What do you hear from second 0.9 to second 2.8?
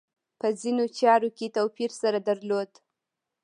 چارو کې توپیر سره درلود.